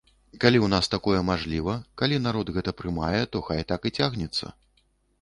[0.45, 4.45] Калі ў нас такое мажліва, калі народ гэта прымае, то хай так і цягнецца.